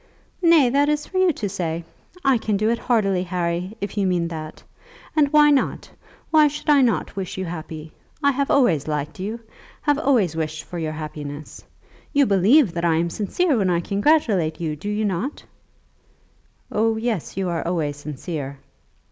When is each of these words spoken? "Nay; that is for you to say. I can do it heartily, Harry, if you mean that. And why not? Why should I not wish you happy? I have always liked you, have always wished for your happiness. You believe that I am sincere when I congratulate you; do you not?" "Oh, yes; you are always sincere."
"Nay; 0.41 0.67
that 0.69 0.89
is 0.89 1.05
for 1.05 1.19
you 1.19 1.31
to 1.33 1.47
say. 1.47 1.83
I 2.25 2.39
can 2.39 2.57
do 2.57 2.71
it 2.71 2.79
heartily, 2.79 3.21
Harry, 3.21 3.77
if 3.81 3.95
you 3.99 4.07
mean 4.07 4.29
that. 4.29 4.63
And 5.15 5.31
why 5.31 5.51
not? 5.51 5.91
Why 6.31 6.47
should 6.47 6.71
I 6.71 6.81
not 6.81 7.15
wish 7.15 7.37
you 7.37 7.45
happy? 7.45 7.93
I 8.23 8.31
have 8.31 8.49
always 8.49 8.87
liked 8.87 9.19
you, 9.19 9.41
have 9.83 9.99
always 9.99 10.35
wished 10.35 10.63
for 10.63 10.79
your 10.79 10.93
happiness. 10.93 11.63
You 12.13 12.25
believe 12.25 12.71
that 12.73 12.83
I 12.83 12.95
am 12.95 13.11
sincere 13.11 13.55
when 13.55 13.69
I 13.69 13.79
congratulate 13.79 14.59
you; 14.59 14.75
do 14.75 14.89
you 14.89 15.05
not?" 15.05 15.43
"Oh, 16.71 16.97
yes; 16.97 17.37
you 17.37 17.49
are 17.49 17.61
always 17.63 17.95
sincere." 17.97 18.57